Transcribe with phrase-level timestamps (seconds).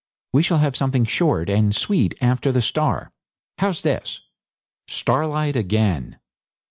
[0.33, 3.11] 'We shall have something short and sweet after the "Star".
[3.59, 4.21] How's this?
[4.87, 6.17] STARLIGHT AGAIN.